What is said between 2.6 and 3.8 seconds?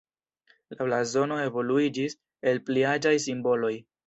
pli aĝaj simboloj.